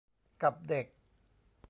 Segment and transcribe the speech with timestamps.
[0.43, 0.85] กับเด็ก